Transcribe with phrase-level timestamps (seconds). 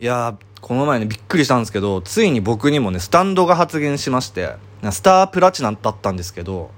[0.00, 4.56] いや、この前ね、びっくりしたんですけど、ついに僕にもね、スタンドが発現しまして、
[4.90, 6.72] スタープラチナだったんですけど、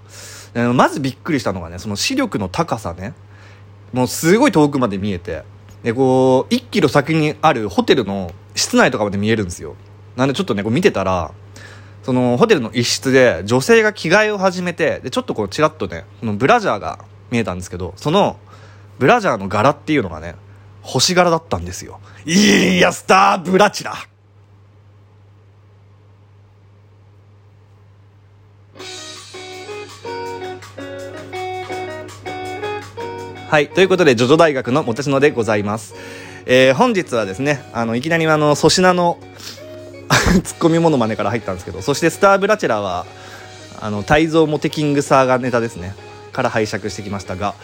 [0.74, 3.14] まずびっくりしたのがね、その視力の高さね、
[3.94, 5.44] もうすごい遠くまで見えて、
[5.82, 9.76] で、こう、1キロ先にあるホテルの室内とかまで見えるんですよ。
[10.14, 11.32] なんでちょっとね、こう見てたら、
[12.02, 16.98] そのホテルの一室で女性が着替えを始めて、で、ちょっとこうチラッとね、このブラジャーが
[17.30, 18.36] 見えたんですけど、その
[18.98, 20.34] ブラジャーの柄っていうのがね、
[20.86, 22.00] 星柄だったんですよ。
[22.24, 23.94] いや、スターブラチナ
[33.48, 33.68] はい。
[33.68, 35.94] ということで、ジョジョ大学のもてしのでございます。
[36.46, 39.18] えー本日はですね、あの、いきなりあの、粗品の
[40.44, 43.06] ツッコミモノマネから入ったんですけど、そしてスターブラチェラは、
[43.80, 45.94] あの、泰造モテキングサーガネタですね。
[46.32, 47.54] から拝借してきましたが、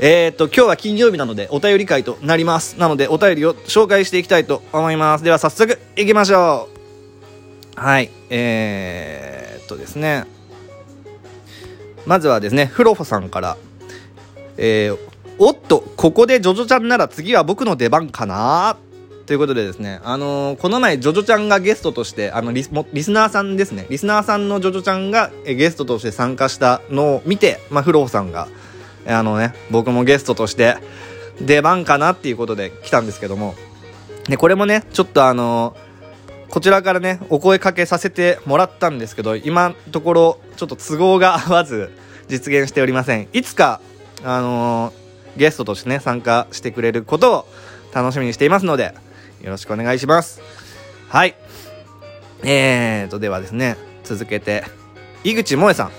[0.00, 2.78] えー、っと、今日は金曜日なので、お便り会となります。
[2.78, 5.24] なので、お便りを紹介していきたいと思います。
[5.24, 6.68] では、早速、行きましょ
[7.76, 7.80] う。
[7.80, 8.08] はい。
[8.30, 10.24] えー、っとですね。
[12.06, 13.56] まずはですね、フロフォさんから、
[14.56, 14.98] えー、
[15.38, 18.76] おっと、ここでジョジョちゃんなら次は僕の出番かな？
[19.26, 28.48] ということでですね、あのーこの前、ジョジョちゃんがゲストとして、あのリス、もリスナーさんですね、リスナーさんのジョジョちゃんがえゲストとして参加したのを見て、まあ、フローさんが、
[29.08, 30.76] あのね、僕もゲストとして
[31.40, 33.54] 出番かなっていうことで来たんですけども、
[34.28, 35.76] で、これもね、ちょっとあの
[36.50, 41.90] こちらからね、お声かけさせてもらったんですけど、今のところ、ちょっと都合が合わず、
[42.28, 43.28] 実現しておりません。
[43.32, 43.80] いつか、
[44.24, 47.48] あのーゲストとしてね、参加してくれることを
[47.94, 48.94] 楽しみにしていますので、
[49.40, 50.42] よろしくお願いします。
[51.08, 51.36] はい。
[52.42, 54.64] えーと、ではですね、続けて、
[55.24, 55.90] 井口萌さん。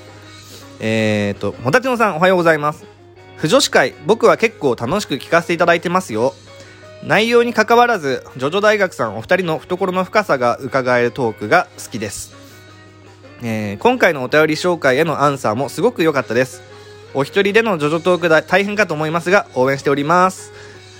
[0.81, 2.98] えーと、もたちのさん、おはようございます。
[3.39, 6.33] 不女子会、僕は結構楽しく聞かせていただいてますよ。
[7.05, 12.35] 内容に関わらず、ジョジョ大学さんお二人の懐の深さが伺えるトークが好きです。
[13.41, 16.61] えー今回のお便り紹介へのアンサーもすごく良かったです。
[17.13, 20.51] お一人でのジョジョトークだ大変かと思いますが、応援しております。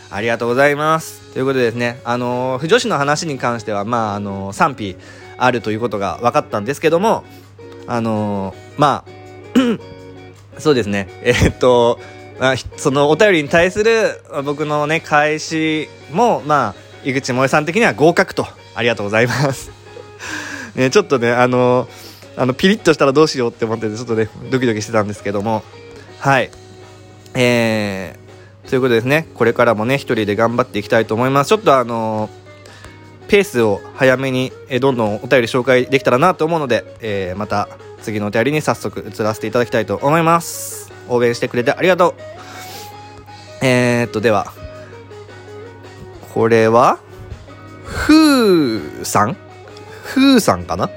[0.10, 1.34] ありがとうございます。
[1.34, 4.96] ということでですね、あのー、不女子の話に関しては、まあ、あのー賛否
[5.38, 7.26] あるということが分かったんですけども、
[7.86, 9.20] あのーまあ、
[10.58, 12.00] そうですね、えっと、
[12.40, 19.72] まあ、そのお便りに対する僕のね、返しも、まあ、井口萌さん的には合格と、ありがとうございます。
[20.76, 21.88] ね、ちょっとね、あの
[22.38, 25.64] あの、ピリッとしたらどうしようって思ってて、ちょっとね、ドキドキしてたんですけども、
[26.20, 26.50] はい。
[27.36, 31.50] えー、ということですね、これからもね、一人で頑張っていきたいと思います。
[31.50, 32.30] ちょっとあの
[33.28, 37.68] ペースを早めに、えどんどんお便り紹介できたらなと思うので、えーまた
[38.02, 40.99] 次のお便りに早速移らせていただきたいと思います。
[41.10, 42.16] 応援してくれてありがとう。
[43.62, 44.54] えー、っと、では、
[46.34, 47.00] これは、
[47.84, 49.36] ふーさん？
[50.04, 50.90] ふーさんかな？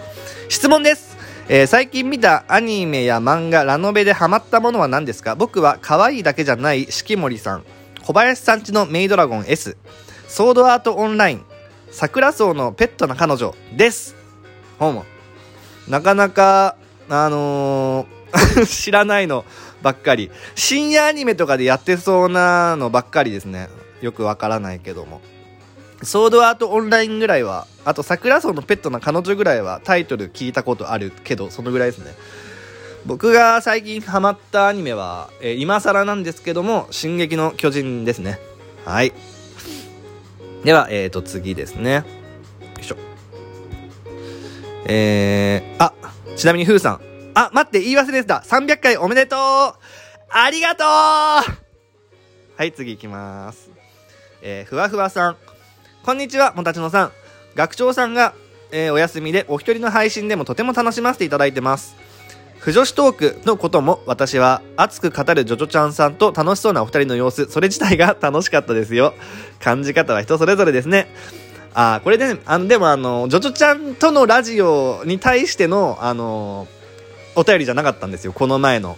[0.48, 1.16] 質問です。
[1.48, 5.34] えー最近見たアニメや漫画、ラノベでハマったものは何ですか？
[5.34, 7.64] 僕は可愛いだけじゃない四季森さん、
[8.04, 9.76] 小林さんちのメイドラゴン S、
[10.28, 11.44] ソードアートオンライン、
[11.90, 14.14] 桜草のペットな彼女です。
[14.78, 15.04] ほうも。
[15.88, 16.76] なかなか、
[17.08, 18.21] あのー
[18.66, 19.44] 知らないの
[19.82, 20.30] ばっかり。
[20.54, 23.68] 深夜アニメとかでやってそうなのばっかりですね。
[24.00, 25.20] よくわからないけども。
[26.02, 32.14] ソードアートオンラインぐらいは、あと桜草のペットな彼女ぐらいはタイトル聞いたことあるけど、そのぐらいですね。
[33.06, 38.40] 僕が最近ハマったアニメは、えー今更なんですけども、進撃の巨人ですね。
[38.84, 39.12] はい。
[40.64, 41.94] では、えーと、次ですね。
[41.94, 42.04] よ
[42.80, 42.96] いしょ。
[44.86, 45.92] えー、あ、
[46.36, 47.11] ちなみにふーさん。
[47.34, 48.42] あ、待って、言い忘れてた。
[48.46, 49.38] 300回おめでとう
[50.28, 53.70] ありがとうはい、次行きます。
[54.42, 55.36] えー、ふわふわさん。
[56.04, 57.12] こんにちは、もたちのさん。
[57.54, 58.34] 学長さんが、
[58.70, 61.96] えーお休みでお一人の配信でもとても楽しませていただいてます。
[62.58, 69.14] 不女子トークのことも私は熱く語るジョジョちゃんさんと楽しそうなお二人の様子、それ自体が楽しかったですよ。
[69.58, 71.08] 感じ方は人それぞれですね。
[71.74, 76.68] あーこれで、ね、あの、でもあの、ジョジョちゃんとのラジオに対しての、あの、
[77.34, 78.96] お便りじゃなかったんですよ、この前の。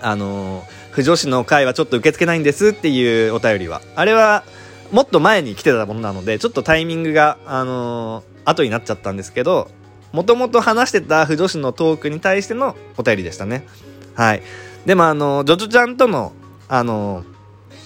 [0.00, 3.80] あの、不女子の会はちょっと受け付けないんですっていうお便りは。
[3.96, 4.44] あれは、
[4.92, 9.70] もっと前に来てたものなので、ちょっとタイミングが、あの後になっちゃったんですけど、
[10.12, 13.66] もともと話してた不女子のトークに対してのお便りでしたね。
[14.14, 14.42] はい。
[14.86, 16.32] でもあの、ジョジョちゃんとの、
[16.68, 17.24] あの、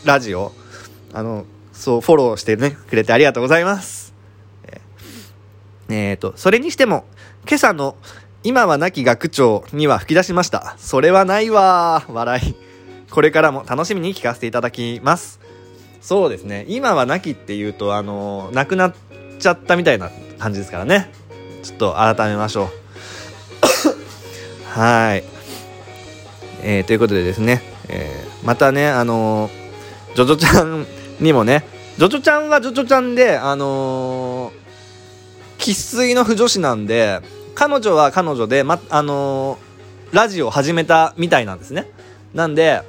[0.04, 0.52] ラジオ、
[1.14, 4.12] あの、そう、フォローしてね、くれてありがとうございます。
[4.64, 7.06] えーえーと、それにしても、
[7.46, 7.96] 今朝の、
[8.48, 10.74] 今は亡き学長には吹き出しました。
[10.78, 12.12] それはないわー。
[12.12, 12.54] 笑い。
[13.10, 15.38] これからも楽しみに聞かせていただきます。
[16.00, 18.94] そうですね今は亡きっていうとあの亡くなっ
[19.38, 21.10] ちゃったみたいな感じですからね
[21.62, 22.68] ちょっと改めましょう
[24.80, 25.24] はい
[26.62, 29.50] えー、ということでですね、えー、またねあの
[30.14, 30.86] ジョジョちゃん
[31.20, 31.66] にもね
[31.98, 34.50] ジョジョちゃんはジョジョちゃんであの
[35.58, 37.20] 生、粋の不女子なんで
[37.58, 41.90] 彼女は彼女で、ま、あのー、ラジオを始めたみたいなんですね。
[42.32, 42.82] なんで、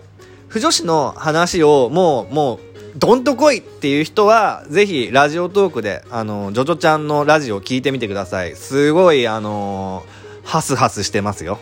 [0.48, 2.60] 不女子の話をもう、もう、
[2.96, 8.56] どんと来いっていう人は、ぜひ、ラジオトークで、あの、ジョジョちゃんのラジオを聞いてみてください。
[8.56, 11.58] すごい、あのー、ハスハスしてますよ。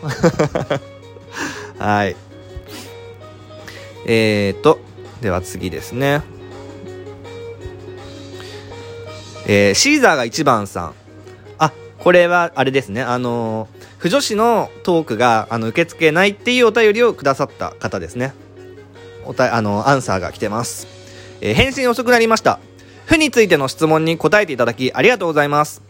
[1.80, 2.16] はい。
[4.04, 4.80] えーと、
[5.22, 6.20] では次ですね。
[9.46, 11.07] えー、シーザーが1番さん。
[11.98, 13.68] これはあれですね、あの
[13.98, 18.34] 不女子のトークがあの受け付けないっていうお便りをくださった方ですね。
[19.24, 20.86] おたあのアンサーが来てます。
[21.40, 22.60] えー、返信遅くなりました。
[23.06, 25.82] 負についての質問に答えていただきありがとうございます。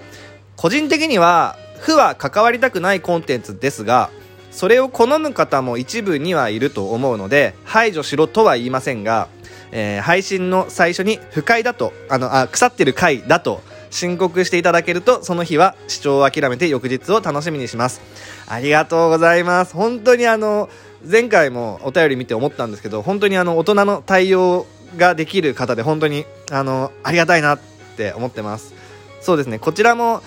[0.56, 4.10] 個人的には、負は関わりたくないコンテンツですが、
[4.50, 9.28] それを好む方も一部にはいると思うので、排除しろとは言いませんが、
[9.70, 18.00] えー、配信の最初に不快だと、あの、あ、腐ってる回だと申告していただけると、その日は視聴を諦めて翌日を楽しみにします。
[18.46, 19.74] ありがとうございます。
[19.74, 20.68] 本当にあの、
[21.08, 27.60] 前回もお便り見て思ったんですけど、本当にあの、大人の対応ができる方で、本当に、あの、ありがたいなっ
[27.96, 28.74] て思ってます。
[29.20, 30.22] そうですね、こちらも、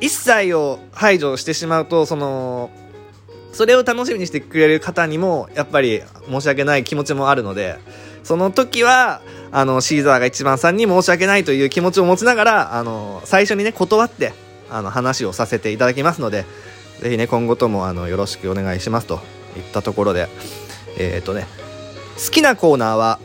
[0.00, 2.70] 一切を排除してしまうと、その、
[3.52, 7.78] それを楽しみにしてくれる方にも、やっぱり申し訳ない気持ちもあるので、
[8.22, 14.32] その時は、あの、シーザーが一番さんに申し訳ないという気持ちを持ちながら、あの、最初にね、断って、
[14.70, 16.44] あの、話をさせていただきますので、
[17.00, 19.20] ぜひね、今後とも、あの、よろしくお願いしますと
[19.56, 20.28] いったところで、
[20.98, 21.46] えっ、ー、とね、
[22.24, 23.18] 好きなコーナーは、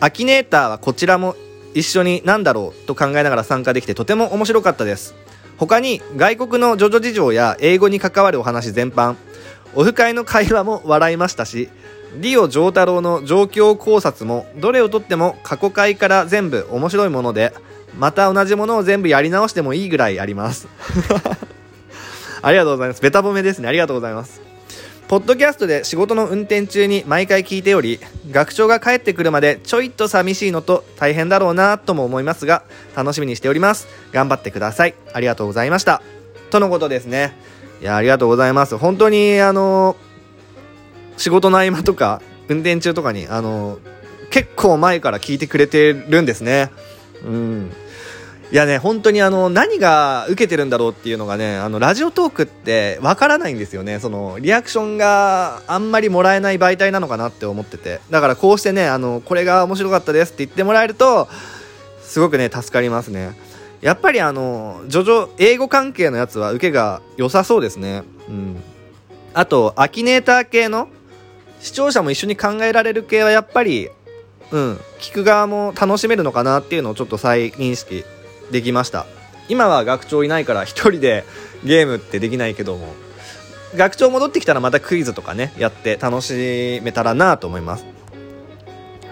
[0.00, 1.36] アキネーターはこちらも
[1.72, 5.14] 一緒に何だろうと考えながら参加できてとても面白かったです。
[5.56, 9.16] 他に外国のジョジョ事情や英語に関わるお話全般、
[9.76, 11.68] オフ会の会話も笑いましたし、
[12.16, 17.52] リオ丈太郎の状況考察もどれをとっても過去回から全部面白いもので
[17.98, 20.68] また同じものを全部やり直してもいいぐらいあります。
[22.42, 23.02] ありがとうございます。
[23.02, 23.68] ベタ褒めですね。
[23.68, 24.40] ありがとうございます。
[25.08, 28.00] ポッドキャストで仕事の運転中に毎回聞いており
[28.30, 32.62] 学長が帰ってくるまでちょいと寂しいのと大変だろうなとも思いますが
[32.96, 33.86] 楽しみにしております。
[34.12, 34.94] 頑張ってください。
[35.12, 36.00] ありがとうございました。
[36.50, 37.36] とのことですね。
[37.84, 39.94] いやありがとうございます本当にあの
[41.16, 43.78] 仕事の合間とか、運転中とかに、あの、
[44.30, 46.70] 結構前から聞いてくれてるんですね。
[47.24, 47.72] うん。
[48.52, 54.00] いやね、本当にあの、何が受けてるんだろうっていうのがね、あの、ラジオトークってわからないんですよね。
[54.00, 58.00] その、リアクションがあんまりもらえない媒体なのかなって思ってて。
[58.10, 61.28] だからこうしてね、あの、これが面白かったですって言ってもらえると、
[62.02, 63.36] すごくね、助かりますね。
[63.84, 68.02] やっぱりあの、ジョジョ、英語関係のやつは受けが良さそうですね。
[68.30, 68.62] うん。
[69.34, 70.88] あと、アキネーター系の
[71.60, 73.90] 視聴者も一緒に考えられる系はやっぱり、
[74.50, 78.04] うん、聞く側も楽しめるのかなっていうのをちょっと再認識
[78.50, 79.04] できました。
[79.50, 81.26] 今は学長いないから一人で
[81.62, 82.86] ゲームってできないけども、
[83.76, 87.84] 学長戻ってきたらまたクイズとかね、やって楽しめたらなと思います。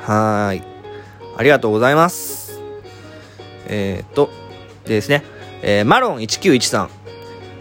[0.01, 0.63] はーい。
[1.37, 2.59] ありがとうございます。
[3.67, 4.31] えー、っと、
[4.85, 5.23] でですね、
[5.63, 6.89] えー、マロン1913、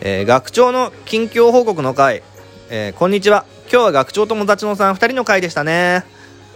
[0.01, 2.23] えー、学長の近況報告の回、
[2.69, 3.45] えー、こんにちは。
[3.71, 6.03] 今日は学長ともたちのさん2人の回でしたね。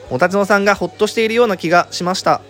[0.10, 2.42] もたちのさんがほっとしているような気がしました。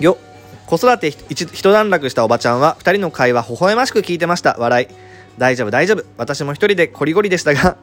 [0.00, 0.18] よ。
[0.66, 4.56] 子育て一段落したおばちゃんは2人の会話微笑ましく聞いてました。
[4.58, 4.88] 笑い。
[5.38, 6.04] 大丈夫大丈夫。
[6.18, 7.78] 私も1人でコリゴリでしたが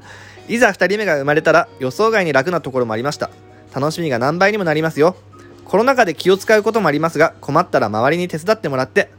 [0.48, 3.32] いざ2人目が生まれたら予想外に楽なところもありました。
[3.74, 5.16] 楽しみが何倍にもなりますよ。
[5.66, 9.10] コロナ禍で気を使うこともありますが困ったら周りに手伝ってもらって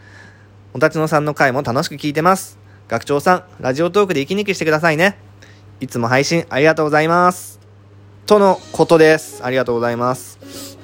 [0.72, 2.58] おたちのさんの回も楽しく聞いてます
[2.88, 5.18] 学長さんラジオトークで息抜きしてくださいね
[5.80, 7.60] いつも配信ありがとうございます。
[8.26, 9.44] とのことです。
[9.44, 10.78] ありがとうございます。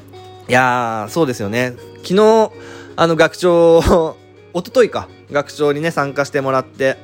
[0.48, 1.74] いやー、そうですよね。
[2.02, 2.50] 昨日、
[2.96, 3.78] あの、学長、
[4.52, 6.98] おとといか、学長にね、参加してもらって、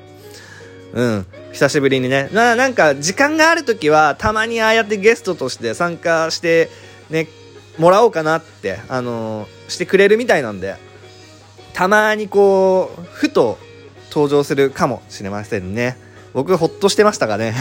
[0.92, 2.28] うん、久しぶりにね。
[2.32, 6.68] な、なんか、時間があるときは、たまにああやってゲストとして参加して、
[7.08, 7.28] ね、
[7.78, 10.76] もらおうかなって、あのー、してくれるみたいなんで、
[11.72, 13.58] たまにこう、ふと
[14.10, 15.96] 登場するかもしれませんね。
[16.32, 17.54] 僕ほっとしてましたかね。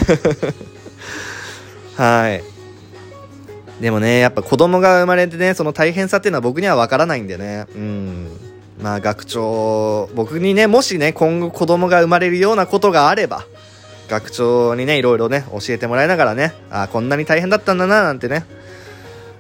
[1.96, 2.44] はい。
[3.82, 7.66] でもねやっぱ子供が生まれてねその大変さっていうのは僕にはわからないんでね。
[7.76, 8.28] うん。
[8.82, 13.46] まあ学長僕にねもしね今後子供が生まれるようなことがあれば
[14.10, 18.46] 学長にねいろいろね教えてもらいながらねあこんなに大変だったんだななんてね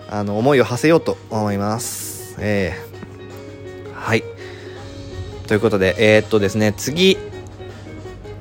[0.09, 2.35] あの思いを馳せようと思います。
[2.39, 4.23] えー、はい。
[5.47, 7.17] ということでえー、っとですね次。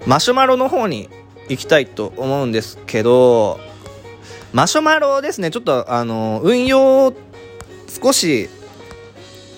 [0.06, 1.08] マシュマロの方に
[1.48, 3.58] 行きたいと思うんですけど
[4.52, 7.14] マシュマロですねちょっとあの運用を
[7.88, 8.48] 少し、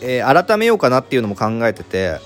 [0.03, 2.19] えー、改めようかなっていうのも考えてて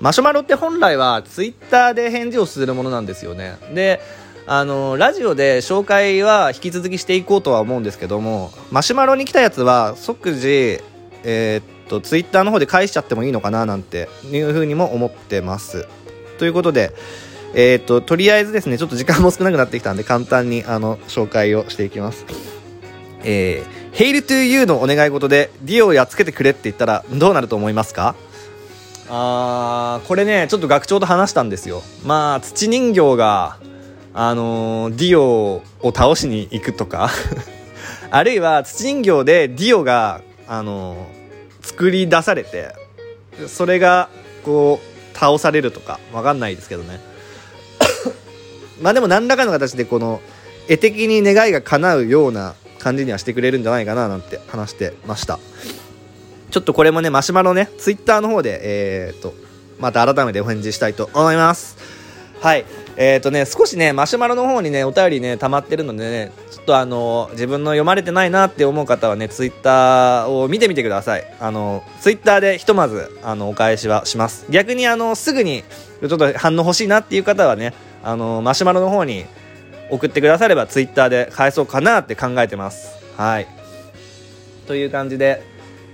[0.00, 3.56] マシュマロって本来はツイッターで返事をするものなんですよね。
[3.74, 4.00] で
[4.50, 10.80] あのラジオで紹介は引き続きしていこうとは思うんですけどもマシュマロに来たやつは即時
[11.22, 15.86] えー、っとツイッターの方で返しちゃってもいいのかななんていうふうにも思ってます。
[16.38, 16.94] ということで
[17.54, 22.24] えー、っととりあえずですねちょっと時間も少なくなってきたんで簡単にあの紹介をしていきます。
[23.24, 28.14] えー、ヘイルトゥーユーのお願い事でディオをやっつけてくれって言ったらどうなると思いますか？
[29.10, 31.82] あーこれねちょっと学長と話したんですよ。
[32.06, 33.58] まあ土人形が
[34.14, 37.10] あの、ディオを倒しに行くとか
[38.10, 41.06] あるいは土人形でディオが、あの、
[41.62, 42.74] 作り出されて
[43.46, 44.08] それが
[44.44, 47.00] こう倒されるとかわかんないですけどね。
[48.80, 50.20] まあでも何らかの形でこの
[50.68, 55.38] 絵的に願いが叶うような感じにはしてくれるんじゃないかななんて話してました。
[56.50, 59.34] ちょっとこれもねマシュマロねツイッターの方でえー、っと
[59.78, 61.76] また改めてお返事したいと思います。
[62.40, 62.64] はい。
[63.00, 71.24] えー、とね少しねマシュマロの方にねお便りね溜まってるのでねちょっとあの自分の読まれてないなって思う方はねツイッターを見てみてください。
[71.38, 74.46] あのツイッターでひとまずあのお返しはします。
[74.50, 75.62] 逆にあのすぐに
[76.00, 79.26] ちょっと反応欲しいなっていう方はねあのマシュマロの方に
[79.90, 82.98] 送ってくださればツイッターで返そうかなって考えてます。
[83.16, 83.46] はい。
[84.66, 85.42] という感じで、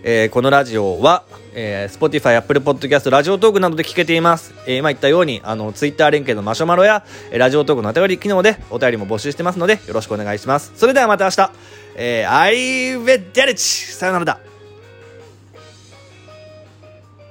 [0.07, 4.53] えー、このラジオは、えー、Spotify、Apple Podcast、ラジオトークなどで聞けています。
[4.67, 10.73] えー、今言ったように、あの、ツイッター連携のマシュマロや、えー、ラジオトークのお便り機能でお便りも募集してますので、よろしくお願いします。
[10.77, 11.51] それではまた明日、
[11.97, 14.54] えー、I w e d e r i c h さよならだ。